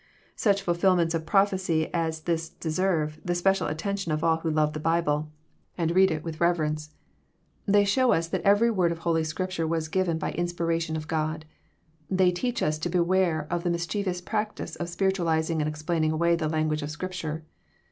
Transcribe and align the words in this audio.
Such 0.35 0.63
fulfilments 0.63 1.13
of 1.13 1.27
prophecy 1.27 1.93
as 1.93 2.21
this 2.21 2.49
deserve 2.49 3.19
the 3.23 3.35
special 3.35 3.67
attention 3.67 4.11
of 4.11 4.23
all 4.23 4.37
who 4.37 4.49
love 4.49 4.73
the 4.73 4.79
Bible 4.79 5.29
and 5.77 5.91
read 5.91 6.09
it 6.09 6.23
with 6.23 6.39
JOHN, 6.39 6.39
CHAP. 6.39 6.55
XII. 6.57 6.87
325 7.65 7.67
reverence. 7.67 7.67
They 7.67 7.85
show 7.85 8.11
us 8.11 8.27
that 8.29 8.41
every 8.41 8.71
word 8.71 8.91
of 8.91 8.97
Holy 9.03 9.23
Scrip 9.23 9.51
ture 9.51 9.67
was 9.67 9.89
given 9.89 10.17
by 10.17 10.31
inspiration 10.31 10.95
of 10.95 11.07
God. 11.07 11.45
They 12.09 12.31
teach 12.31 12.63
us 12.63 12.79
to 12.79 12.89
beware 12.89 13.45
of 13.51 13.61
the 13.63 13.69
mischievous 13.69 14.21
practice 14.21 14.75
of 14.77 14.89
spiritualizing 14.89 15.61
and 15.61 15.69
explaining 15.69 16.11
away 16.11 16.35
the 16.35 16.49
language 16.49 16.81
of 16.81 16.89
Scripture. 16.89 17.45